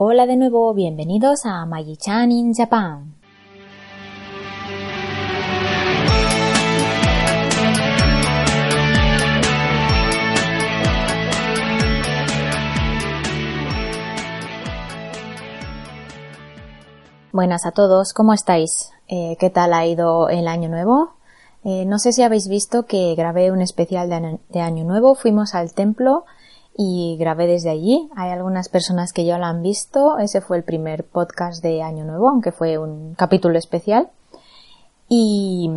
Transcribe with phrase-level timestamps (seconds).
[0.00, 3.16] Hola de nuevo, bienvenidos a Magi-chan in Japan.
[17.32, 18.92] Buenas a todos, ¿cómo estáis?
[19.08, 21.14] Eh, ¿Qué tal ha ido el año nuevo?
[21.64, 25.56] Eh, no sé si habéis visto que grabé un especial de, de año nuevo, fuimos
[25.56, 26.24] al templo
[26.80, 28.08] y grabé desde allí.
[28.14, 30.16] Hay algunas personas que ya lo han visto.
[30.18, 34.10] Ese fue el primer podcast de Año Nuevo, aunque fue un capítulo especial.
[35.08, 35.68] Y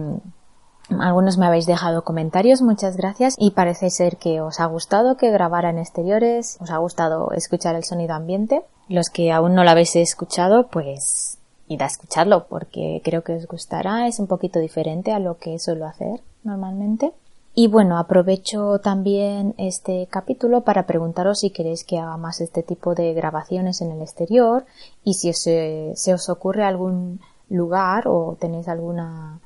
[0.99, 3.35] algunos me habéis dejado comentarios, muchas gracias.
[3.39, 7.75] Y parece ser que os ha gustado que grabara en exteriores, os ha gustado escuchar
[7.75, 8.63] el sonido ambiente.
[8.87, 13.47] Los que aún no lo habéis escuchado, pues id a escucharlo porque creo que os
[13.47, 14.07] gustará.
[14.07, 17.11] Es un poquito diferente a lo que suelo hacer normalmente.
[17.53, 22.95] Y bueno, aprovecho también este capítulo para preguntaros si queréis que haga más este tipo
[22.95, 24.65] de grabaciones en el exterior
[25.03, 29.39] y si se, se os ocurre algún lugar o tenéis alguna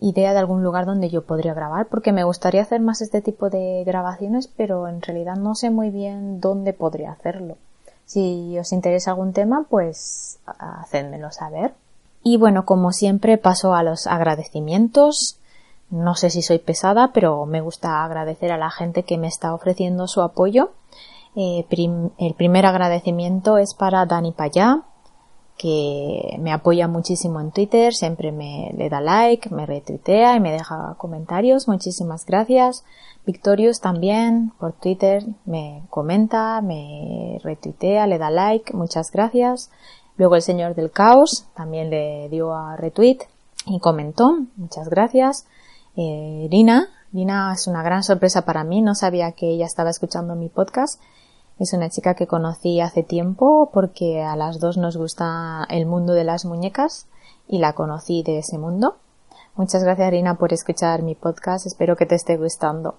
[0.00, 3.48] idea de algún lugar donde yo podría grabar porque me gustaría hacer más este tipo
[3.48, 7.56] de grabaciones pero en realidad no sé muy bien dónde podría hacerlo.
[8.06, 11.74] Si os interesa algún tema pues hacedmelo saber.
[12.24, 15.35] Y bueno, como siempre paso a los agradecimientos.
[15.90, 19.54] No sé si soy pesada, pero me gusta agradecer a la gente que me está
[19.54, 20.72] ofreciendo su apoyo.
[21.36, 21.66] Eh,
[22.18, 24.82] el primer agradecimiento es para Dani Payá,
[25.56, 30.52] que me apoya muchísimo en Twitter, siempre me le da like, me retuitea y me
[30.52, 31.66] deja comentarios.
[31.68, 32.84] Muchísimas gracias.
[33.24, 38.74] Victorious también por Twitter me comenta, me retuitea, le da like.
[38.74, 39.70] Muchas gracias.
[40.16, 43.18] Luego el señor del caos también le dio a retweet
[43.66, 44.38] y comentó.
[44.56, 45.46] Muchas gracias.
[45.96, 46.88] Eh, Rina.
[47.12, 51.00] Rina es una gran sorpresa para mí, no sabía que ella estaba escuchando mi podcast.
[51.58, 56.12] Es una chica que conocí hace tiempo porque a las dos nos gusta el mundo
[56.12, 57.06] de las muñecas
[57.48, 58.96] y la conocí de ese mundo.
[59.54, 62.96] Muchas gracias Rina por escuchar mi podcast, espero que te esté gustando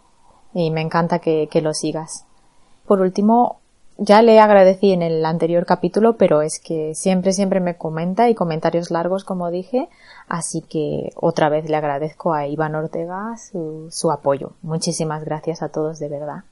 [0.53, 2.25] y me encanta que, que lo sigas.
[2.87, 3.59] Por último,
[3.97, 8.35] ya le agradecí en el anterior capítulo, pero es que siempre, siempre me comenta y
[8.35, 9.89] comentarios largos, como dije,
[10.27, 14.51] así que otra vez le agradezco a Iván Ortega su, su apoyo.
[14.61, 16.43] Muchísimas gracias a todos de verdad.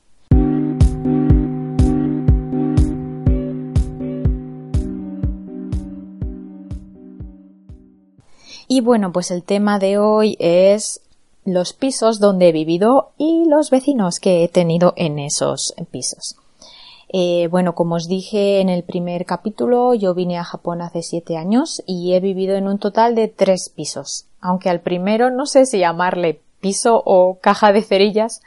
[8.67, 11.01] Y bueno, pues el tema de hoy es
[11.45, 16.37] los pisos donde he vivido y los vecinos que he tenido en esos pisos.
[17.17, 21.37] Eh, bueno, como os dije en el primer capítulo, yo vine a Japón hace siete
[21.37, 24.25] años y he vivido en un total de tres pisos.
[24.41, 28.41] Aunque al primero no sé si llamarle piso o caja de cerillas,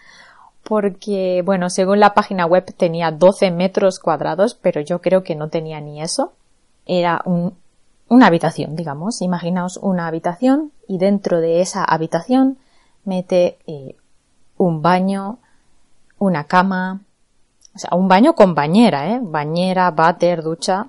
[0.64, 5.48] porque, bueno, según la página web tenía 12 metros cuadrados, pero yo creo que no
[5.48, 6.34] tenía ni eso.
[6.84, 9.22] Era una habitación, digamos.
[9.22, 12.58] Imaginaos una habitación y dentro de esa habitación
[13.06, 13.96] mete eh,
[14.58, 15.38] un baño,
[16.18, 17.00] una cama,
[17.78, 19.20] o sea, un baño con bañera, ¿eh?
[19.22, 20.88] Bañera, váter, ducha,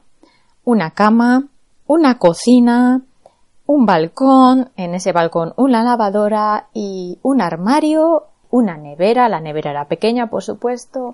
[0.64, 1.44] una cama,
[1.86, 3.02] una cocina,
[3.68, 9.86] un balcón, en ese balcón una lavadora y un armario, una nevera, la nevera era
[9.86, 11.14] pequeña, por supuesto,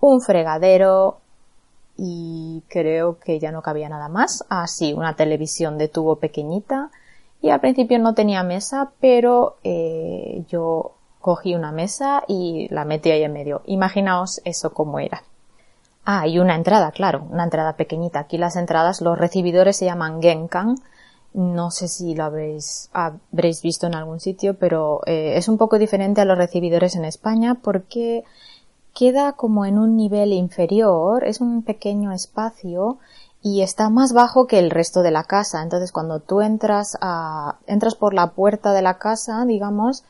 [0.00, 1.18] un fregadero
[1.98, 4.46] y creo que ya no cabía nada más.
[4.48, 6.90] Ah, sí, una televisión de tubo pequeñita
[7.42, 13.10] y al principio no tenía mesa, pero eh, yo cogí una mesa y la metí
[13.10, 13.62] ahí en medio.
[13.66, 15.22] Imaginaos eso como era.
[16.04, 18.20] Ah, y una entrada, claro, una entrada pequeñita.
[18.20, 20.76] Aquí las entradas, los recibidores se llaman genkan.
[21.32, 25.78] No sé si lo habéis, habréis visto en algún sitio, pero eh, es un poco
[25.78, 28.24] diferente a los recibidores en España porque
[28.94, 32.98] queda como en un nivel inferior, es un pequeño espacio
[33.42, 35.62] y está más bajo que el resto de la casa.
[35.62, 40.04] Entonces cuando tú entras a, entras por la puerta de la casa, digamos,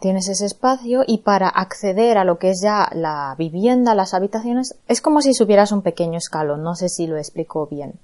[0.00, 4.76] tienes ese espacio y para acceder a lo que es ya la vivienda, las habitaciones,
[4.88, 7.94] es como si subieras un pequeño escalón, no sé si lo explico bien.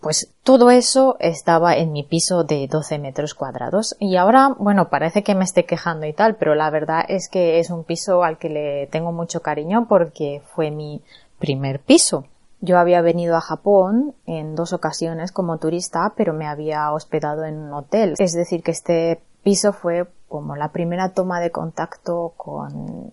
[0.00, 5.24] Pues todo eso estaba en mi piso de 12 metros cuadrados y ahora, bueno, parece
[5.24, 8.38] que me esté quejando y tal, pero la verdad es que es un piso al
[8.38, 11.02] que le tengo mucho cariño porque fue mi
[11.40, 12.26] primer piso.
[12.60, 17.56] Yo había venido a Japón en dos ocasiones como turista, pero me había hospedado en
[17.56, 18.14] un hotel.
[18.18, 23.10] Es decir, que este piso fue como la primera toma de contacto con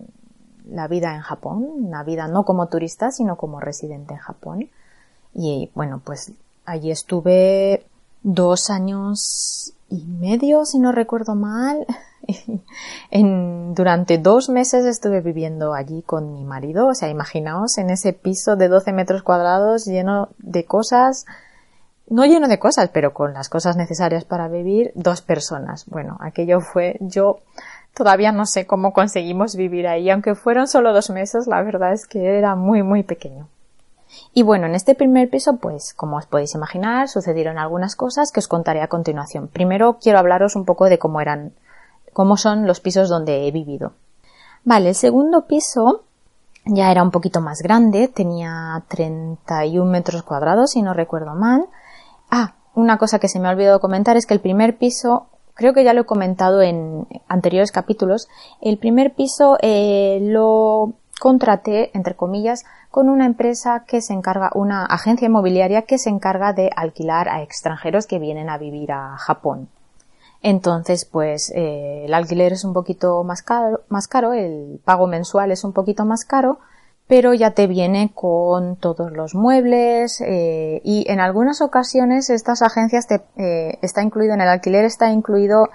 [0.68, 4.70] la vida en Japón, una vida no como turista, sino como residente en Japón.
[5.32, 6.32] Y bueno, pues
[6.64, 7.86] allí estuve
[8.22, 11.86] dos años y medio, si no recuerdo mal.
[13.10, 16.88] en, durante dos meses estuve viviendo allí con mi marido.
[16.88, 21.26] O sea, imaginaos en ese piso de 12 metros cuadrados lleno de cosas,
[22.08, 25.86] no lleno de cosas, pero con las cosas necesarias para vivir, dos personas.
[25.86, 27.40] Bueno, aquello fue, yo
[27.94, 32.06] todavía no sé cómo conseguimos vivir ahí, aunque fueron solo dos meses, la verdad es
[32.06, 33.48] que era muy, muy pequeño.
[34.32, 38.40] Y bueno, en este primer piso, pues, como os podéis imaginar, sucedieron algunas cosas que
[38.40, 39.48] os contaré a continuación.
[39.48, 41.52] Primero quiero hablaros un poco de cómo eran
[42.12, 43.92] cómo son los pisos donde he vivido.
[44.64, 46.04] Vale, el segundo piso
[46.64, 51.66] ya era un poquito más grande, tenía 31 metros cuadrados, si no recuerdo mal.
[52.76, 55.82] Una cosa que se me ha olvidado comentar es que el primer piso, creo que
[55.82, 58.28] ya lo he comentado en anteriores capítulos,
[58.60, 64.84] el primer piso eh, lo contraté, entre comillas, con una empresa que se encarga, una
[64.84, 69.70] agencia inmobiliaria que se encarga de alquilar a extranjeros que vienen a vivir a Japón.
[70.42, 73.42] Entonces, pues eh, el alquiler es un poquito más
[73.88, 76.58] más caro, el pago mensual es un poquito más caro,
[77.08, 83.06] pero ya te viene con todos los muebles eh, y en algunas ocasiones estas agencias
[83.06, 85.68] te, eh, está incluido en el alquiler está incluido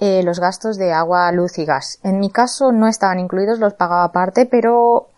[0.00, 1.98] los gastos de agua, luz y gas.
[2.04, 5.08] En mi caso no estaban incluidos, los pagaba aparte, pero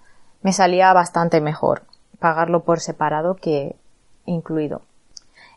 [0.40, 1.82] me salía bastante mejor
[2.20, 3.74] pagarlo por separado que
[4.26, 4.82] incluido.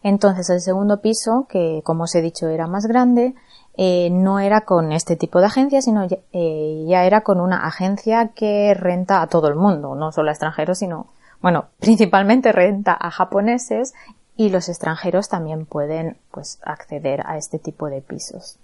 [0.02, 3.36] Entonces el segundo piso, que como os he dicho era más grande,
[3.76, 8.30] eh, no era con este tipo de agencia, sino eh, ya era con una agencia
[8.36, 11.08] que renta a todo el mundo, no solo a extranjeros, sino,
[11.42, 13.94] bueno, principalmente renta a japoneses
[14.36, 18.58] y los extranjeros también pueden pues acceder a este tipo de pisos.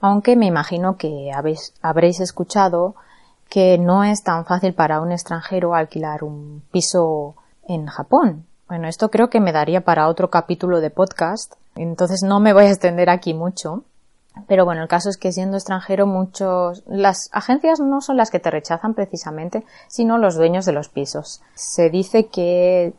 [0.00, 2.96] Aunque me imagino que habéis, habréis escuchado
[3.48, 7.36] que no es tan fácil para un extranjero alquilar un piso
[7.66, 12.38] en Japón, bueno, esto creo que me daría para otro capítulo de podcast, entonces no
[12.38, 13.84] me voy a extender aquí mucho.
[14.46, 18.38] Pero bueno, el caso es que siendo extranjero muchos, las agencias no son las que
[18.38, 21.42] te rechazan precisamente, sino los dueños de los pisos.
[21.54, 22.92] Se dice que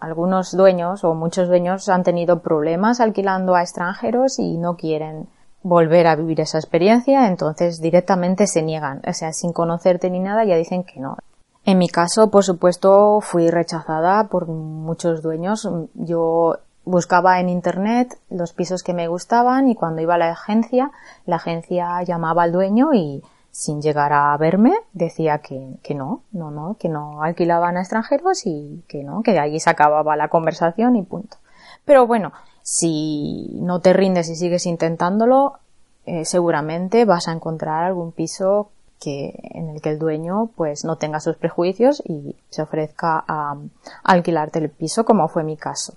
[0.00, 5.28] algunos dueños o muchos dueños han tenido problemas alquilando a extranjeros y no quieren
[5.62, 10.44] volver a vivir esa experiencia, entonces directamente se niegan, o sea, sin conocerte ni nada
[10.44, 11.16] ya dicen que no.
[11.64, 15.66] En mi caso, por supuesto, fui rechazada por muchos dueños.
[15.94, 20.90] Yo buscaba en internet los pisos que me gustaban y cuando iba a la agencia,
[21.26, 26.50] la agencia llamaba al dueño y sin llegar a verme decía que, que no, no,
[26.50, 30.96] no, que no alquilaban a extranjeros y que no, que allí se acababa la conversación
[30.96, 31.36] y punto.
[31.84, 32.32] Pero bueno,
[32.62, 35.58] si no te rindes y sigues intentándolo,
[36.06, 40.96] eh, seguramente vas a encontrar algún piso que, en el que el dueño pues no
[40.96, 43.56] tenga sus prejuicios y se ofrezca a,
[44.02, 45.94] alquilarte el piso como fue mi caso.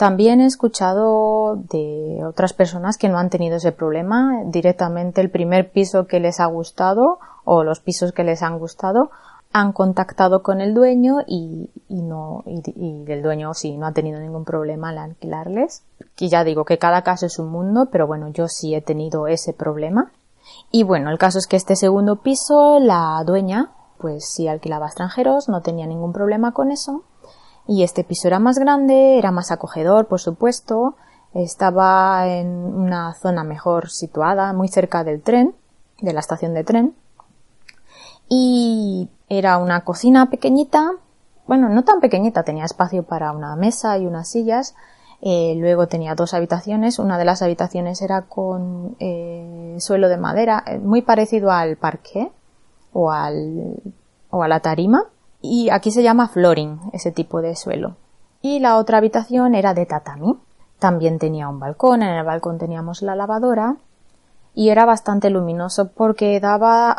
[0.00, 4.44] También he escuchado de otras personas que no han tenido ese problema.
[4.46, 9.10] Directamente el primer piso que les ha gustado o los pisos que les han gustado
[9.52, 14.18] han contactado con el dueño y, no y, y, el dueño sí no ha tenido
[14.18, 15.82] ningún problema al alquilarles.
[16.18, 19.26] Y ya digo que cada caso es un mundo, pero bueno, yo sí he tenido
[19.26, 20.12] ese problema.
[20.70, 25.50] Y bueno, el caso es que este segundo piso, la dueña, pues sí alquilaba extranjeros,
[25.50, 27.04] no tenía ningún problema con eso.
[27.66, 30.96] Y este piso era más grande, era más acogedor, por supuesto,
[31.34, 35.54] estaba en una zona mejor situada, muy cerca del tren,
[36.00, 36.94] de la estación de tren.
[38.28, 40.92] Y era una cocina pequeñita,
[41.46, 44.74] bueno, no tan pequeñita, tenía espacio para una mesa y unas sillas,
[45.22, 46.98] eh, luego tenía dos habitaciones.
[46.98, 52.30] Una de las habitaciones era con eh, suelo de madera, eh, muy parecido al parqué
[52.92, 53.82] o al
[54.30, 55.04] o a la tarima.
[55.42, 57.96] Y aquí se llama flooring, ese tipo de suelo.
[58.42, 60.38] Y la otra habitación era de tatami.
[60.78, 63.76] También tenía un balcón, en el balcón teníamos la lavadora
[64.54, 66.90] y era bastante luminoso porque daba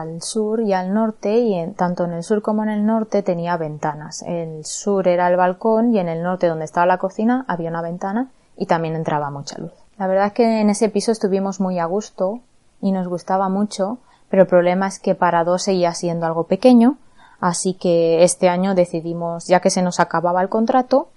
[0.00, 3.56] al sur y al norte y tanto en el sur como en el norte tenía
[3.56, 4.22] ventanas.
[4.26, 7.82] El sur era el balcón y en el norte donde estaba la cocina había una
[7.82, 9.72] ventana y también entraba mucha luz.
[9.98, 12.40] La verdad es que en ese piso estuvimos muy a gusto
[12.80, 13.98] y nos gustaba mucho,
[14.28, 16.98] pero el problema es que para dos seguía siendo algo pequeño,
[17.42, 21.08] así que este año decidimos, ya que se nos acababa el contrato,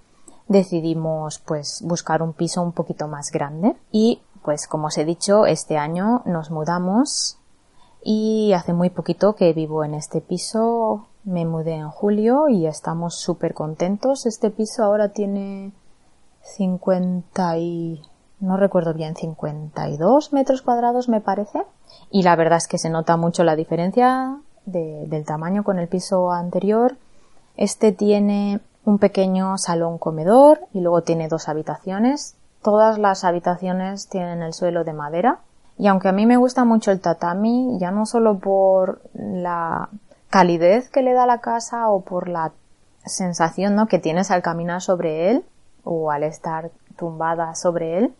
[0.48, 5.46] decidimos pues buscar un piso un poquito más grande y pues como os he dicho,
[5.46, 7.38] este año nos mudamos
[8.02, 13.16] y hace muy poquito que vivo en este piso Me mudé en julio y estamos
[13.16, 14.26] súper contentos.
[14.26, 15.72] Este piso ahora tiene
[16.42, 18.02] 50 y...
[18.38, 21.64] no recuerdo bien, 52 metros cuadrados me parece.
[22.10, 26.32] Y la verdad es que se nota mucho la diferencia del tamaño con el piso
[26.32, 26.96] anterior.
[27.56, 32.36] Este tiene un pequeño salón comedor y luego tiene dos habitaciones.
[32.62, 35.38] Todas las habitaciones tienen el suelo de madera.
[35.78, 39.88] Y aunque a mí me gusta mucho el tatami, ya no solo por la
[40.30, 42.52] calidez que le da la casa o por la
[43.04, 43.86] sensación ¿no?
[43.86, 45.44] que tienes al caminar sobre él
[45.84, 48.14] o al estar tumbada sobre él,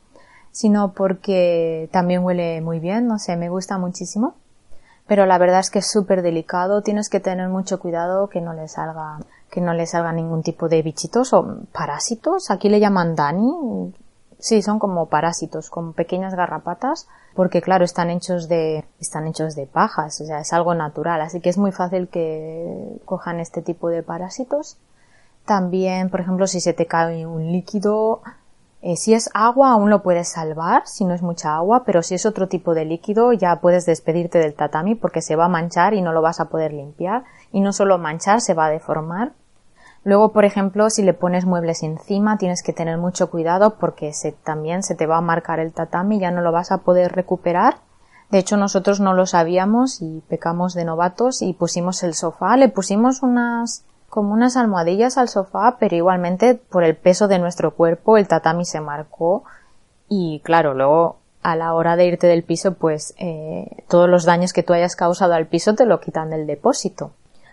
[0.52, 4.34] sino porque también huele muy bien, no sé, me gusta muchísimo.
[5.06, 8.52] Pero la verdad es que es súper delicado, tienes que tener mucho cuidado que no
[8.52, 9.18] le salga,
[9.50, 12.50] que no le salga ningún tipo de bichitos o parásitos.
[12.50, 13.92] Aquí le llaman Dani,
[14.38, 19.66] Sí, son como parásitos, como pequeñas garrapatas, porque claro, están hechos de, están hechos de
[19.66, 23.88] pajas, o sea, es algo natural, así que es muy fácil que cojan este tipo
[23.88, 24.76] de parásitos.
[25.46, 28.20] También, por ejemplo, si se te cae un líquido,
[28.88, 32.14] eh, si es agua aún lo puedes salvar, si no es mucha agua, pero si
[32.14, 35.92] es otro tipo de líquido ya puedes despedirte del tatami porque se va a manchar
[35.92, 37.24] y no lo vas a poder limpiar.
[37.50, 39.32] Y no solo manchar, se va a deformar.
[40.04, 44.12] Luego, por ejemplo, si le pones muebles encima, tienes que tener mucho cuidado porque
[44.44, 47.78] también se te va a marcar el tatami, ya no lo vas a poder recuperar.
[48.30, 52.68] De hecho, nosotros no lo sabíamos y pecamos de novatos y pusimos el sofá, le
[52.68, 53.84] pusimos unas
[54.16, 58.64] como unas almohadillas al sofá, pero igualmente por el peso de nuestro cuerpo el tatami
[58.64, 59.44] se marcó
[60.08, 64.54] y claro, luego a la hora de irte del piso, pues eh, todos los daños
[64.54, 67.11] que tú hayas causado al piso te lo quitan del depósito.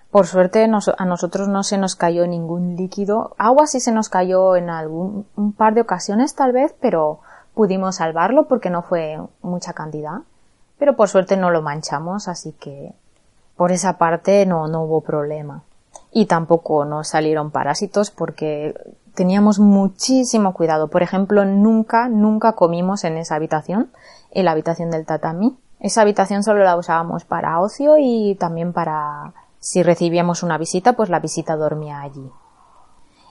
[0.10, 3.36] Por suerte a nosotros no se nos cayó ningún líquido.
[3.38, 7.20] Agua sí se nos cayó en algún un par de ocasiones tal vez, pero
[7.54, 10.22] pudimos salvarlo porque no fue mucha cantidad.
[10.80, 12.94] Pero por suerte no lo manchamos, así que
[13.58, 15.64] por esa parte no, no hubo problema.
[16.14, 18.74] Y tampoco nos salieron parásitos porque
[19.16, 20.90] teníamos muchísimo cuidado.
[20.90, 23.92] Por ejemplo, nunca, nunca comimos en esa habitación,
[24.32, 25.58] en la habitación del tatami.
[25.80, 31.10] Esa habitación solo la usábamos para ocio y también para si recibíamos una visita, pues
[31.10, 32.30] la visita dormía allí.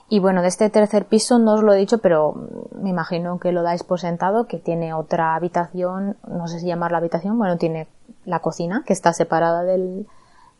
[0.09, 2.35] Y bueno, de este tercer piso no os lo he dicho, pero
[2.75, 6.97] me imagino que lo dais por sentado, que tiene otra habitación, no sé si llamarla
[6.97, 7.87] habitación, bueno, tiene
[8.25, 10.07] la cocina, que está separada del,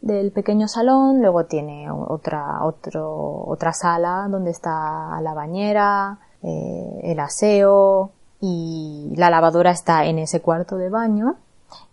[0.04, 7.20] del pequeño salón, luego tiene otra, otro, otra sala donde está la bañera, eh, el
[7.22, 11.38] aseo y la lavadora está en ese cuarto de baño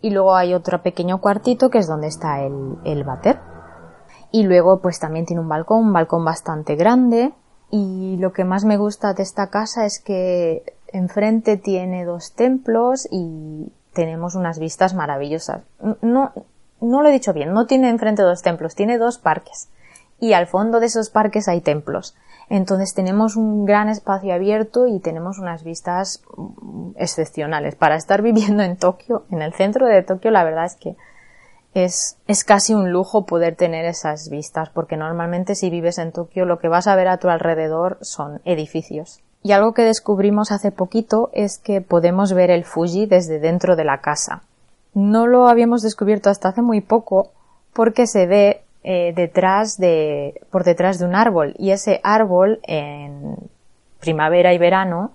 [0.03, 3.39] y luego hay otro pequeño cuartito que es donde está el, el váter.
[4.33, 7.33] Y luego pues también tiene un balcón, un balcón bastante grande.
[7.71, 13.07] Y lo que más me gusta de esta casa es que enfrente tiene dos templos
[13.11, 15.63] y tenemos unas vistas maravillosas.
[16.03, 16.33] No,
[16.81, 19.69] no lo he dicho bien, no tiene enfrente dos templos, tiene dos parques.
[20.19, 22.15] Y al fondo de esos parques hay templos.
[22.51, 26.23] Entonces tenemos un gran espacio abierto y tenemos unas vistas
[26.97, 27.77] excepcionales.
[27.77, 30.97] Para estar viviendo en Tokio, en el centro de Tokio, la verdad es que
[31.73, 36.45] es, es casi un lujo poder tener esas vistas, porque normalmente si vives en Tokio
[36.45, 39.23] lo que vas a ver a tu alrededor son edificios.
[39.43, 43.85] Y algo que descubrimos hace poquito es que podemos ver el Fuji desde dentro de
[43.85, 44.43] la casa.
[44.95, 47.33] No lo habíamos descubierto hasta hace muy poco
[47.73, 53.37] porque se ve eh, detrás de, por detrás de un árbol y ese árbol en
[54.01, 55.13] primavera y verano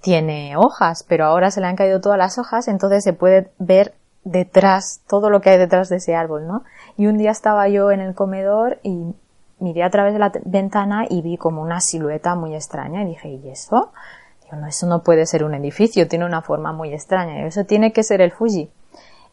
[0.00, 3.94] tiene hojas, pero ahora se le han caído todas las hojas, entonces se puede ver
[4.24, 6.62] detrás, todo lo que hay detrás de ese árbol, ¿no?
[6.96, 9.14] Y un día estaba yo en el comedor y
[9.58, 13.28] miré a través de la ventana y vi como una silueta muy extraña y dije,
[13.28, 13.92] ¿y eso?
[14.44, 17.92] Digo, no, eso no puede ser un edificio, tiene una forma muy extraña, eso tiene
[17.92, 18.70] que ser el Fuji.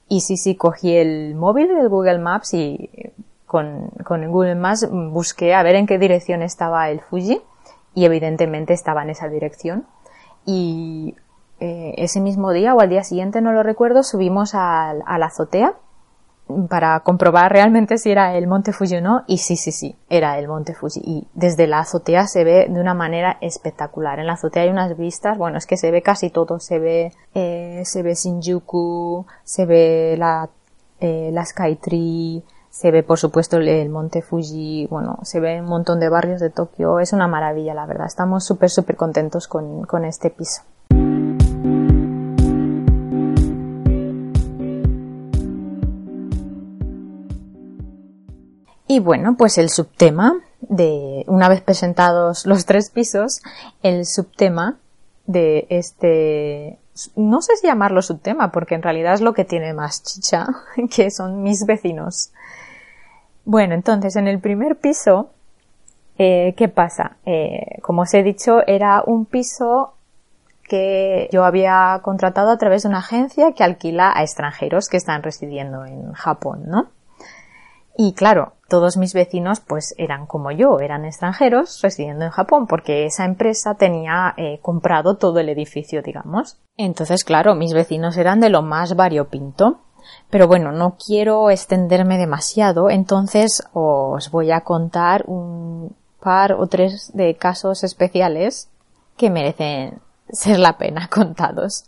[0.09, 2.89] Y sí, sí, cogí el móvil del Google Maps y
[3.45, 7.41] con, Google Maps busqué a ver en qué dirección estaba el Fuji
[7.95, 9.85] y evidentemente estaba en esa dirección.
[10.45, 11.15] Y
[11.59, 15.75] eh, ese mismo día o al día siguiente, no lo recuerdo, subimos a, la azotea
[16.69, 20.37] para comprobar realmente si era el monte Fuji o no, y sí, sí, sí, era
[20.39, 21.01] el monte Fuji.
[21.03, 24.19] Y desde la azotea se ve de una manera espectacular.
[24.19, 27.13] En la azotea hay unas vistas, bueno, es que se ve casi todo, se ve,
[27.33, 30.49] eh, se ve Shinjuku, se ve la,
[30.99, 35.99] eh, la Skytree, se ve por supuesto el, monte Fuji, bueno, se ve un montón
[35.99, 38.05] de barrios de Tokio, es una maravilla, la verdad.
[38.05, 40.61] Estamos súper, súper contentos con, con este piso.
[48.97, 53.43] Y bueno, pues el subtema de, una vez presentados los tres pisos,
[53.83, 54.79] el subtema
[55.27, 56.79] de este,
[57.15, 60.47] no sé si llamarlo subtema, porque en realidad es lo que tiene más chicha,
[60.95, 62.31] que son mis vecinos.
[63.45, 65.29] Bueno, entonces en el primer piso,
[66.17, 67.17] eh, ¿qué pasa?
[67.23, 69.93] Eh, como os he dicho, era un piso
[70.63, 75.21] que yo había contratado a través de una agencia que alquila a extranjeros que están
[75.21, 76.96] residiendo en Japón, ¿no?
[77.99, 83.05] Y claro, todos mis vecinos pues eran como yo, eran extranjeros residiendo en Japón porque
[83.05, 86.59] esa empresa tenía eh, comprado todo el edificio, digamos.
[86.77, 89.79] Entonces, claro, mis vecinos eran de lo más variopinto.
[90.29, 97.11] Pero bueno, no quiero extenderme demasiado, entonces os voy a contar un par o tres
[97.13, 98.69] de casos especiales
[99.17, 99.99] que merecen
[100.29, 101.85] ser la pena contados.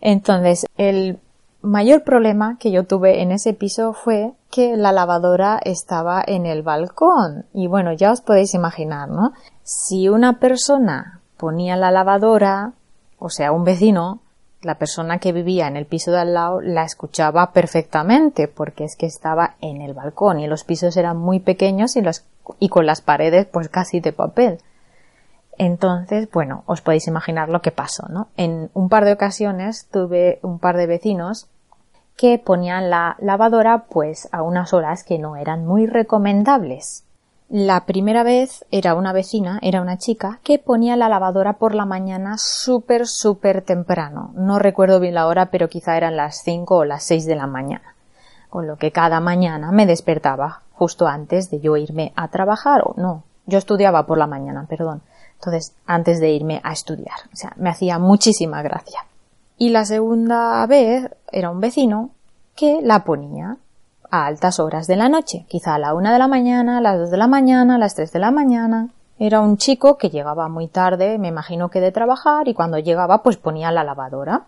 [0.00, 1.20] Entonces, el
[1.62, 6.62] mayor problema que yo tuve en ese piso fue que la lavadora estaba en el
[6.62, 7.46] balcón.
[7.52, 9.32] Y bueno, ya os podéis imaginar, ¿no?
[9.62, 12.72] Si una persona ponía la lavadora,
[13.18, 14.20] o sea, un vecino,
[14.62, 18.96] la persona que vivía en el piso de al lado la escuchaba perfectamente porque es
[18.96, 23.46] que estaba en el balcón y los pisos eran muy pequeños y, con las paredes
[23.46, 24.58] pues casi de papel.
[25.58, 28.28] Entonces, bueno, os podéis imaginar lo que pasó, ¿no?
[28.36, 31.48] En un par de ocasiones tuve un par de vecinos
[32.16, 37.04] que ponían la lavadora pues a unas horas que no eran muy recomendables.
[37.48, 41.84] La primera vez era una vecina, era una chica, que ponía la lavadora por la
[41.84, 44.32] mañana súper, súper temprano.
[44.34, 47.46] No recuerdo bien la hora, pero quizá eran las cinco o las seis de la
[47.46, 47.94] mañana.
[48.50, 52.94] Con lo que cada mañana me despertaba justo antes de yo irme a trabajar o
[52.96, 53.22] no.
[53.46, 55.02] Yo estudiaba por la mañana, perdón.
[55.36, 57.18] Entonces, antes de irme a estudiar.
[57.32, 59.06] O sea, me hacía muchísima gracia.
[59.58, 62.10] Y la segunda vez era un vecino
[62.54, 63.56] que la ponía
[64.10, 66.98] a altas horas de la noche, quizá a la una de la mañana, a las
[66.98, 68.88] dos de la mañana, a las tres de la mañana.
[69.18, 73.22] Era un chico que llegaba muy tarde, me imagino que de trabajar, y cuando llegaba
[73.22, 74.44] pues ponía la lavadora.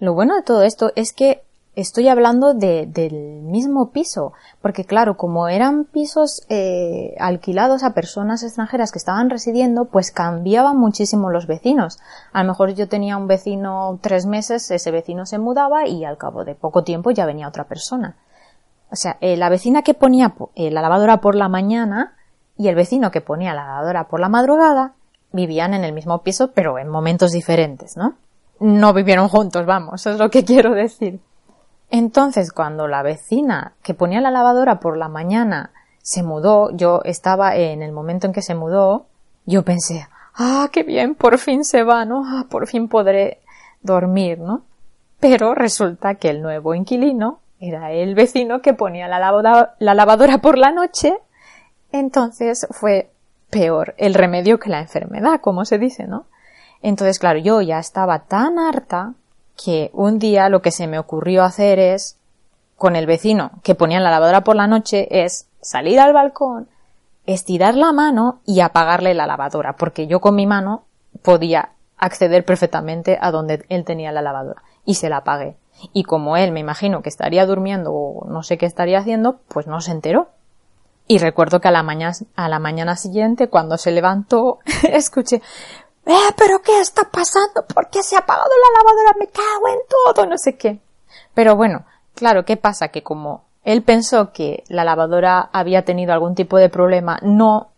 [0.00, 1.42] Lo bueno de todo esto es que
[1.74, 8.42] estoy hablando de, del mismo piso, porque claro, como eran pisos eh, alquilados a personas
[8.42, 11.98] extranjeras que estaban residiendo, pues cambiaban muchísimo los vecinos.
[12.32, 16.18] A lo mejor yo tenía un vecino tres meses, ese vecino se mudaba y al
[16.18, 18.16] cabo de poco tiempo ya venía otra persona.
[18.90, 22.14] O sea, eh, la vecina que ponía eh, la lavadora por la mañana
[22.58, 24.92] y el vecino que ponía la lavadora por la madrugada
[25.32, 28.16] vivían en el mismo piso, pero en momentos diferentes, ¿no?
[28.60, 31.20] No vivieron juntos, vamos, eso es lo que quiero decir.
[31.94, 37.54] Entonces, cuando la vecina que ponía la lavadora por la mañana se mudó, yo estaba
[37.54, 39.08] en el momento en que se mudó,
[39.44, 42.24] yo pensé, ah, qué bien, por fin se va, ¿no?
[42.26, 43.42] Ah, por fin podré
[43.82, 44.62] dormir, ¿no?
[45.20, 50.56] Pero resulta que el nuevo inquilino era el vecino que ponía la la lavadora por
[50.56, 51.14] la noche,
[51.92, 53.10] entonces fue
[53.50, 56.24] peor el remedio que la enfermedad, como se dice, ¿no?
[56.80, 59.12] Entonces, claro, yo ya estaba tan harta
[59.56, 62.18] que un día lo que se me ocurrió hacer es,
[62.76, 66.68] con el vecino que ponía la lavadora por la noche, es salir al balcón,
[67.26, 70.84] estirar la mano y apagarle la lavadora, porque yo con mi mano
[71.22, 75.56] podía acceder perfectamente a donde él tenía la lavadora y se la apagué.
[75.92, 79.66] Y como él me imagino que estaría durmiendo o no sé qué estaría haciendo, pues
[79.66, 80.28] no se enteró.
[81.08, 85.42] Y recuerdo que a la mañana, a la mañana siguiente, cuando se levantó, escuché,
[86.04, 87.64] ¡Eh, pero qué está pasando!
[87.72, 89.16] ¿Por qué se ha apagado la lavadora?
[89.18, 90.80] Me cago en todo, no sé qué.
[91.34, 91.84] Pero bueno,
[92.14, 92.88] claro, ¿qué pasa?
[92.88, 97.68] Que como él pensó que la lavadora había tenido algún tipo de problema, no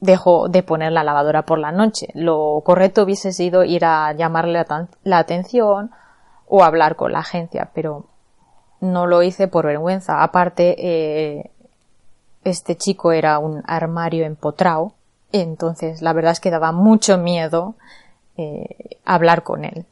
[0.00, 2.08] dejó de poner la lavadora por la noche.
[2.14, 4.64] Lo correcto hubiese sido ir a llamarle
[5.04, 5.92] la, atención
[6.48, 8.06] o hablar con la agencia, pero
[8.80, 10.22] no lo hice por vergüenza.
[10.22, 11.50] Aparte, eh,
[12.42, 14.94] este chico era un armario empotrado
[15.32, 17.74] entonces, la verdad es que daba mucho miedo
[18.36, 19.86] eh, hablar con él.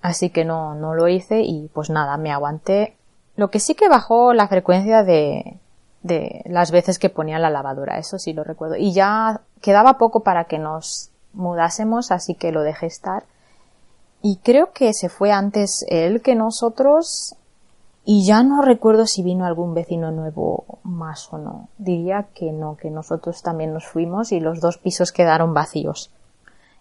[0.00, 2.96] Así que no, no lo hice y pues nada, me aguanté.
[3.36, 5.58] Lo que sí que bajó la frecuencia de,
[6.02, 8.76] de las veces que ponía la lavadora, eso sí lo recuerdo.
[8.76, 13.24] Y ya quedaba poco para que nos mudásemos, así que lo dejé estar.
[14.22, 17.36] Y creo que se fue antes él que nosotros,
[18.10, 21.68] y ya no recuerdo si vino algún vecino nuevo más o no.
[21.76, 26.10] Diría que no, que nosotros también nos fuimos y los dos pisos quedaron vacíos.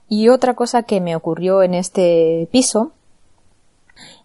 [0.08, 2.94] Y otra cosa que me ocurrió en este piso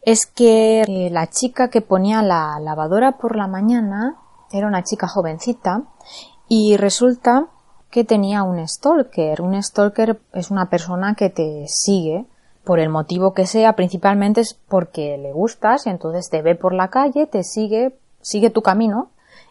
[0.03, 4.15] es que la chica que ponía la lavadora por la mañana
[4.53, 5.83] era una chica jovencita
[6.47, 7.49] y resulta
[7.91, 9.43] que tenía un stalker.
[9.43, 12.27] Un stalker es una persona que te sigue
[12.65, 16.75] por el motivo que sea, principalmente es porque le gustas y entonces te ve por
[16.75, 19.11] la calle, te sigue, sigue tu camino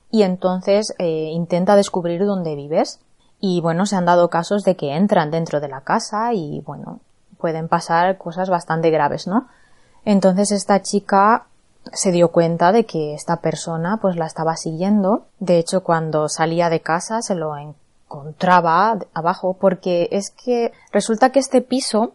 [0.10, 3.00] y entonces eh, intenta descubrir dónde vives.
[3.39, 7.00] Y bueno, se han dado casos de que entran dentro de la casa y bueno,
[7.38, 9.47] pueden pasar cosas bastante graves, ¿no?
[10.06, 11.47] Entonces esta chica
[11.91, 15.26] se dio cuenta de que esta persona pues la estaba siguiendo.
[15.39, 21.39] De hecho, cuando salía de casa se lo encontraba abajo porque es que resulta que
[21.39, 22.13] este piso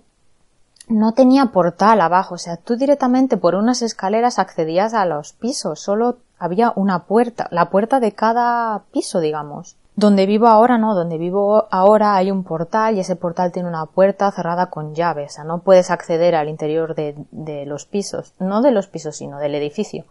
[0.89, 5.81] no tenía portal abajo, o sea, tú directamente por unas escaleras accedías a los pisos,
[5.81, 9.77] solo había una puerta, la puerta de cada piso, digamos.
[9.97, 13.87] Donde vivo ahora no, donde vivo ahora hay un portal y ese portal tiene una
[13.87, 18.61] puerta cerrada con llave, o sea, no puedes acceder al interior de, los pisos, no
[18.61, 20.05] de los pisos, sino del edificio.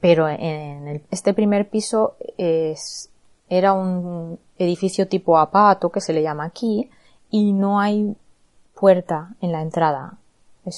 [0.00, 3.10] Pero en el, este primer piso es,
[3.48, 6.90] era un edificio tipo apato que se le llama aquí
[7.30, 8.16] y no hay
[8.78, 10.18] puerta en la entrada.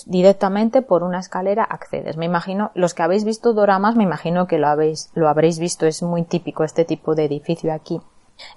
[0.06, 2.16] Directamente por una escalera accedes.
[2.18, 5.86] Me imagino, los que habéis visto doramas, me imagino que lo habéis, lo habréis visto,
[5.86, 8.00] es muy típico este tipo de edificio aquí.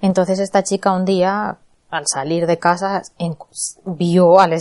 [0.02, 1.58] Entonces esta chica un día,
[1.90, 3.02] al salir de casa,
[3.86, 4.52] vio al,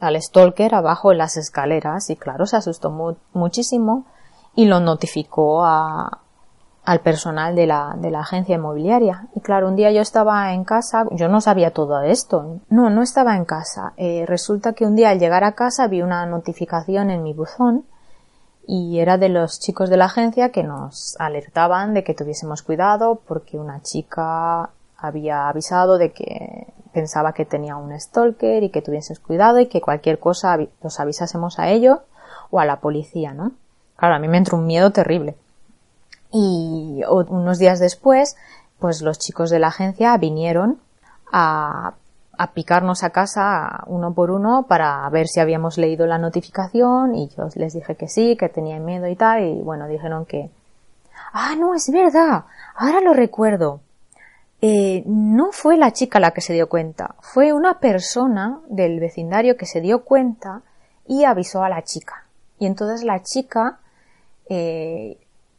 [0.00, 2.90] al stalker abajo en las escaleras y claro, se asustó
[3.32, 4.06] muchísimo
[4.56, 6.23] y lo notificó a,
[6.84, 9.28] al personal de la, de la agencia inmobiliaria.
[9.34, 12.60] Y claro, un día yo estaba en casa, yo no sabía todo esto.
[12.68, 13.94] No, no estaba en casa.
[13.96, 17.84] Eh, resulta que un día al llegar a casa vi una notificación en mi buzón
[18.66, 23.20] y era de los chicos de la agencia que nos alertaban de que tuviésemos cuidado
[23.26, 29.20] porque una chica había avisado de que pensaba que tenía un stalker y que tuvieses
[29.20, 31.98] cuidado y que cualquier cosa los avisásemos a ellos
[32.50, 33.52] o a la policía, ¿no?
[33.96, 35.36] Claro, a mí me entró un miedo terrible.
[36.36, 38.36] Y unos días después,
[38.78, 40.80] pues los chicos de la agencia vinieron
[41.32, 41.94] a
[42.38, 47.28] a picarnos a casa uno por uno para ver si habíamos leído la notificación y
[47.28, 50.50] yo les dije que sí, que tenía miedo y tal y bueno, dijeron que
[51.32, 52.44] ah, no, es verdad,
[52.76, 53.80] ahora lo recuerdo.
[54.60, 59.56] Eh, no fue la chica la que se dio cuenta, fue una persona del vecindario
[59.56, 60.62] que se dio cuenta
[61.06, 62.24] y avisó a la chica.
[62.58, 63.80] Y entonces la chica
[64.48, 65.18] eh,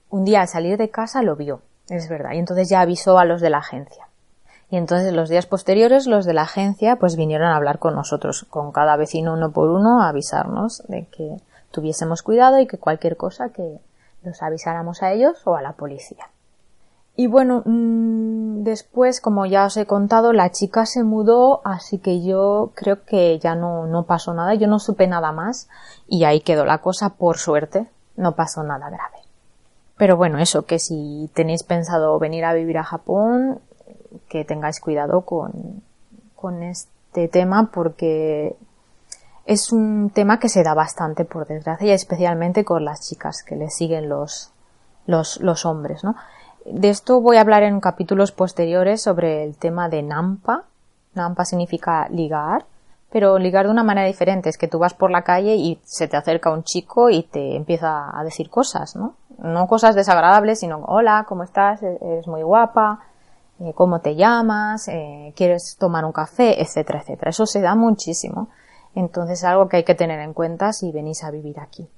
[0.09, 3.25] un día al salir de casa lo vio, es verdad, y entonces ya avisó a
[3.25, 4.07] los de la agencia.
[4.69, 8.45] Y entonces los días posteriores los de la agencia pues vinieron a hablar con nosotros,
[8.49, 11.37] con cada vecino uno por uno a avisarnos de que
[11.71, 13.79] tuviésemos cuidado y que cualquier cosa que
[14.23, 16.29] los avisáramos a ellos o a la policía.
[17.17, 22.21] Y bueno, mm, después, como ya os he contado, la chica se mudó, así que
[22.21, 25.69] yo creo que ya no, no pasó nada, yo no supe nada más
[26.07, 27.87] y ahí quedó la cosa, por suerte,
[28.17, 29.24] no pasó nada grave.
[29.97, 33.59] Pero bueno, eso, que si tenéis pensado venir a vivir a Japón,
[34.27, 35.83] que tengáis cuidado con,
[36.35, 38.55] con este tema porque
[39.45, 43.55] es un tema que se da bastante por desgracia y especialmente con las chicas que
[43.55, 44.51] le siguen los,
[45.05, 46.15] los, los hombres, ¿no?
[46.65, 50.63] De esto voy a hablar en capítulos posteriores sobre el tema de Nampa.
[51.13, 52.65] Nampa significa ligar,
[53.11, 54.49] pero ligar de una manera diferente.
[54.49, 57.55] Es que tú vas por la calle y se te acerca un chico y te
[57.55, 59.13] empieza a decir cosas, ¿no?
[59.37, 61.83] No cosas desagradables, sino hola, ¿cómo estás?
[61.83, 63.01] E-, eres muy guapa,
[63.59, 67.29] eh, cómo te llamas, eh, quieres tomar un café, etcétera, etcétera.
[67.29, 68.49] Eso se da muchísimo.
[68.95, 71.89] Entonces es algo que hay que tener en cuenta si venís a vivir aquí.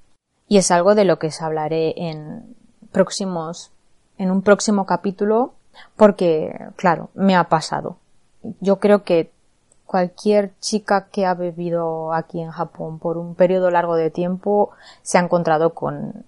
[0.48, 2.56] Y es algo de lo que os hablaré en
[2.90, 3.72] próximos,
[4.16, 5.52] en un próximo capítulo,
[5.96, 7.98] porque, claro, me ha pasado.
[8.60, 9.30] Yo creo que
[9.84, 14.70] cualquier chica que ha vivido aquí en Japón por un periodo largo de tiempo
[15.02, 16.24] se ha encontrado con,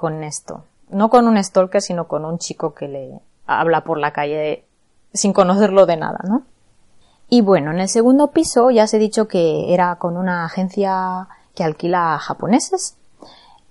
[0.00, 0.64] con esto.
[0.88, 4.64] No con un stalker, sino con un chico que le, habla por la calle
[5.12, 6.42] sin conocerlo de nada, ¿no?
[7.28, 11.28] Y bueno, en el segundo piso ya os he dicho que era con una agencia
[11.54, 12.96] que alquila japoneses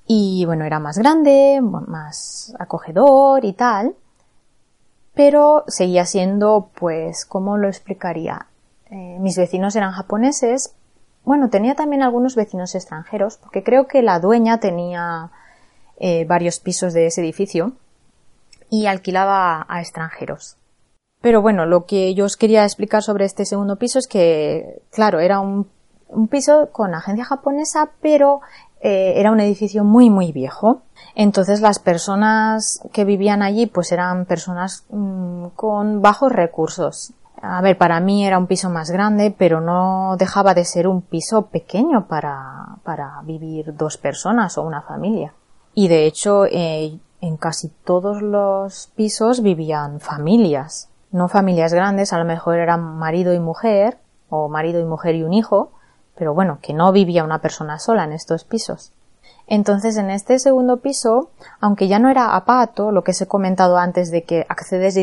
[0.06, 3.96] y bueno, era más grande, más acogedor y tal,
[5.14, 8.48] pero seguía siendo, pues, ¿cómo lo explicaría?
[8.92, 10.74] Eh, mis vecinos eran japoneses,
[11.26, 15.32] bueno, tenía también algunos vecinos extranjeros, porque creo que la dueña tenía
[16.00, 17.74] eh, varios pisos de ese edificio
[18.70, 20.58] y alquilaba a extranjeros.
[21.22, 25.20] Pero bueno, lo que yo os quería explicar sobre este segundo piso es que, claro,
[25.20, 25.68] era un,
[26.30, 28.40] piso con agencia japonesa, pero
[28.80, 30.82] eh, era un edificio muy, muy viejo.
[31.16, 37.14] Entonces las personas que vivían allí pues eran personas mm, con bajos recursos.
[37.42, 41.02] A ver, para mí era un piso más grande, pero no dejaba de ser un
[41.02, 45.34] piso pequeño para, para vivir dos personas o una familia.
[45.80, 50.90] Y de hecho, eh, en casi todos los pisos vivían familias.
[51.10, 55.24] No familias grandes, a lo mejor eran marido y mujer, o marido y mujer y
[55.24, 55.72] un hijo,
[56.18, 58.92] pero bueno, que no vivía una persona sola en estos pisos.
[59.48, 61.30] Entonces, en este segundo piso,
[61.62, 64.96] aunque ya no era apato, lo que os he comentado antes de que accedes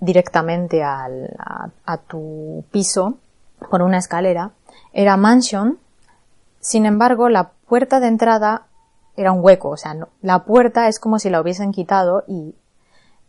[0.00, 3.18] directamente al, a, a tu piso
[3.70, 4.52] por una escalera,
[4.94, 5.78] era mansion,
[6.60, 8.68] sin embargo, la puerta de entrada
[9.16, 12.54] era un hueco, o sea, la puerta es como si la hubiesen quitado y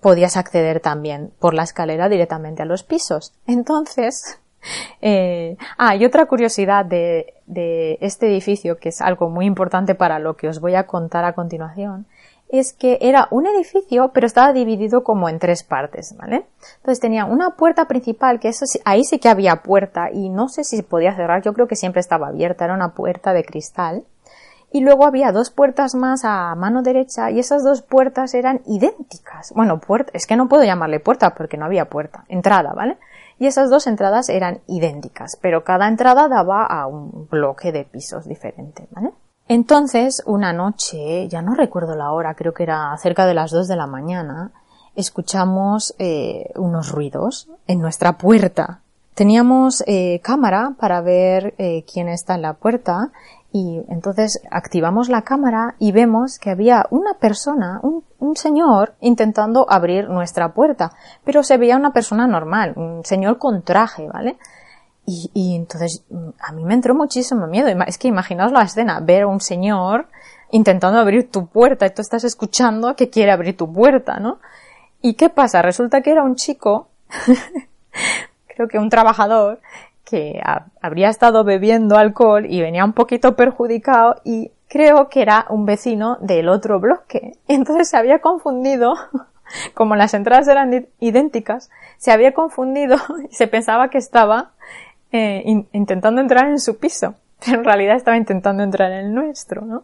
[0.01, 3.33] podías acceder también por la escalera directamente a los pisos.
[3.47, 4.39] Entonces,
[5.01, 10.19] eh, ah, y otra curiosidad de, de este edificio, que es algo muy importante para
[10.19, 12.05] lo que os voy a contar a continuación,
[12.49, 16.45] es que era un edificio, pero estaba dividido como en tres partes, ¿vale?
[16.77, 20.63] Entonces tenía una puerta principal, que eso ahí sí que había puerta, y no sé
[20.63, 24.05] si podía cerrar, yo creo que siempre estaba abierta, era una puerta de cristal.
[24.75, 29.53] Y luego había dos puertas más a mano derecha, y esas dos puertas eran idénticas.
[29.55, 32.97] Bueno, puerta, es que no puedo llamarle puerta porque no había puerta, entrada, ¿vale?
[33.39, 38.27] Y esas dos entradas eran idénticas, pero cada entrada daba a un bloque de pisos
[38.27, 39.13] diferente, ¿vale?
[39.47, 43.69] Entonces, una noche, ya no recuerdo la hora, creo que era cerca de las dos
[43.69, 44.51] de la mañana,
[44.93, 48.81] escuchamos eh, unos ruidos en nuestra puerta.
[49.15, 53.11] Teníamos eh, cámara para ver eh, quién está en la puerta
[53.53, 60.09] y entonces activamos la cámara y vemos que había una persona, un, señor, intentando abrir
[60.09, 60.91] nuestra puerta,
[61.23, 64.35] pero se veía una persona normal, un señor con traje, ¿vale?
[65.05, 67.69] Y, y entonces mm, a mí me entró muchísimo miedo.
[67.87, 70.09] Es que imaginaos la escena, ver a un señor
[70.51, 74.39] intentando abrir tu puerta y tú estás escuchando que quiere abrir tu puerta, ¿no?
[75.01, 75.61] ¿Y qué pasa?
[75.61, 76.89] Resulta que era un chico,
[78.55, 79.59] creo que un trabajador,
[80.05, 80.39] que
[80.81, 86.17] habría estado bebiendo alcohol y venía un poquito perjudicado y creo que era un vecino
[86.21, 87.37] del otro bloque.
[87.47, 88.93] Entonces se había confundido,
[89.73, 92.97] como las entradas eran idénticas, se había confundido
[93.29, 94.51] y se pensaba que estaba
[95.11, 99.61] eh, intentando entrar en su piso, pero en realidad estaba intentando entrar en el nuestro,
[99.61, 99.83] ¿no?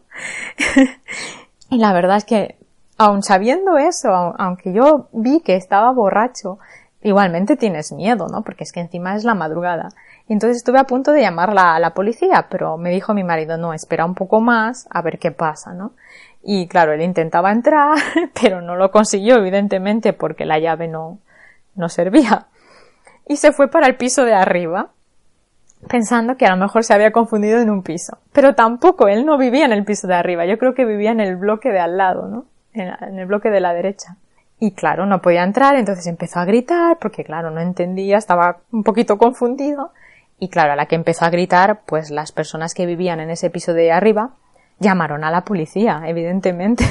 [1.69, 2.57] y la verdad es que,
[2.97, 6.59] aun sabiendo eso, aunque yo vi que estaba borracho,
[7.03, 8.43] igualmente tienes miedo, ¿no?
[8.43, 9.89] Porque es que encima es la madrugada.
[10.27, 13.57] Y entonces estuve a punto de llamar a la policía, pero me dijo mi marido,
[13.57, 15.93] no, espera un poco más a ver qué pasa, ¿no?
[16.43, 17.97] Y claro, él intentaba entrar,
[18.41, 21.19] pero no lo consiguió, evidentemente, porque la llave no,
[21.75, 22.47] no servía.
[23.27, 24.89] Y se fue para el piso de arriba
[25.87, 28.17] pensando que a lo mejor se había confundido en un piso.
[28.33, 31.19] Pero tampoco, él no vivía en el piso de arriba, yo creo que vivía en
[31.19, 32.45] el bloque de al lado, ¿no?
[32.73, 34.15] En, el bloque de la derecha.
[34.63, 38.83] Y claro, no podía entrar, entonces empezó a gritar, porque claro, no entendía, estaba un
[38.83, 39.91] poquito confundido.
[40.37, 43.49] Y claro, a la que empezó a gritar, pues las personas que vivían en ese
[43.49, 44.35] piso de arriba
[44.77, 46.85] llamaron a la policía, evidentemente.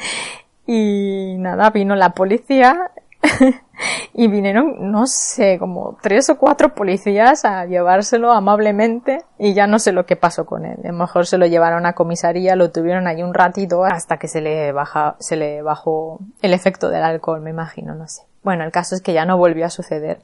[0.68, 2.92] y nada, vino la policía
[4.12, 9.78] y vinieron, no sé, como tres o cuatro policías a llevárselo amablemente y ya no
[9.78, 10.78] sé lo que pasó con él.
[10.84, 14.28] A lo mejor se lo llevaron a comisaría, lo tuvieron ahí un ratito hasta que
[14.28, 18.22] se le baja, se le bajó el efecto del alcohol, me imagino, no sé.
[18.42, 20.20] Bueno, el caso es que ya no volvió a suceder.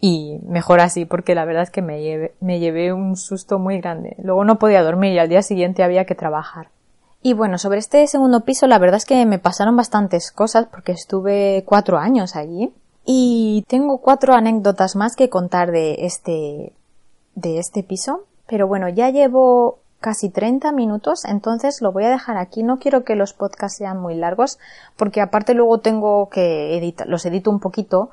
[0.00, 3.80] Y mejor así, porque la verdad es que me llevé, me llevé un susto muy
[3.80, 4.16] grande.
[4.18, 6.68] Luego no podía dormir y al día siguiente había que trabajar.
[7.26, 10.92] Y bueno, sobre este segundo piso la verdad es que me pasaron bastantes cosas porque
[10.92, 12.70] estuve cuatro años allí
[13.06, 16.74] y tengo cuatro anécdotas más que contar de este,
[17.34, 18.24] de este piso.
[18.46, 22.62] Pero bueno, ya llevo casi 30 minutos, entonces lo voy a dejar aquí.
[22.62, 24.58] No quiero que los podcasts sean muy largos
[24.94, 28.10] porque aparte luego tengo que editar, los edito un poquito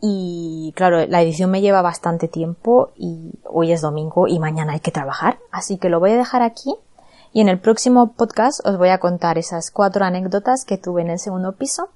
[0.00, 4.80] y claro, la edición me lleva bastante tiempo y hoy es domingo y mañana hay
[4.80, 6.74] que trabajar, así que lo voy a dejar aquí
[7.32, 11.10] y en el próximo podcast os voy a contar esas cuatro anécdotas que tuve en
[11.10, 11.90] el segundo piso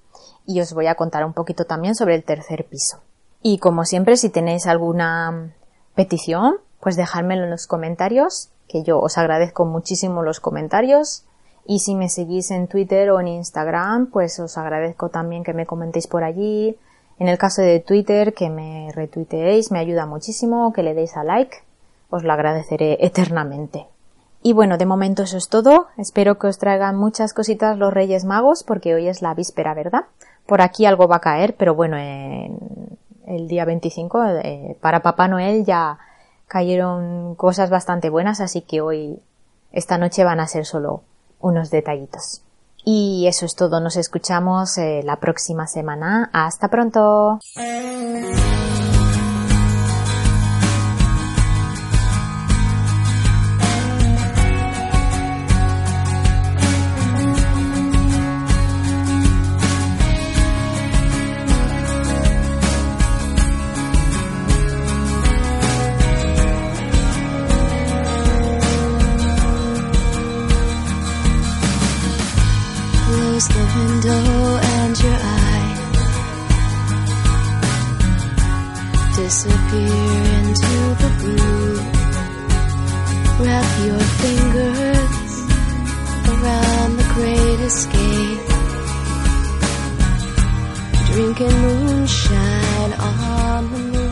[0.47, 3.01] y os voy a contar un poquito también sobre el tercer piso.
[3.42, 5.55] Y como siempre, si tenéis alguna
[5.95, 11.25] petición, pues dejármelo en los comentarios, que yo os agradezco muchísimo los comentarios.
[11.66, 15.66] Y si me seguís en Twitter o en Instagram, pues os agradezco también que me
[15.66, 16.77] comentéis por allí.
[17.18, 21.23] En el caso de Twitter, que me retuiteéis, me ayuda muchísimo, que le deis a
[21.23, 21.59] like.
[22.11, 23.87] Os lo agradeceré eternamente.
[24.42, 25.87] Y bueno, de momento eso es todo.
[25.96, 30.07] Espero que os traigan muchas cositas los Reyes Magos, porque hoy es la víspera, ¿verdad?
[30.46, 32.59] Por aquí algo va a caer, pero bueno, en
[33.26, 35.98] el día 25 eh, para Papá Noel ya
[36.48, 39.20] cayeron cosas bastante buenas, así que hoy,
[39.70, 41.02] esta noche van a ser solo
[41.40, 42.42] unos detallitos.
[42.85, 43.81] Y eso es todo.
[43.81, 46.31] Nos escuchamos eh, la próxima semana.
[46.33, 47.38] Hasta pronto.
[73.48, 75.83] the window and your eye
[79.16, 81.76] disappear into the blue.
[83.40, 85.33] Wrap your fingers
[86.33, 88.42] around the great escape.
[91.12, 94.12] Drinking moonshine on the moon.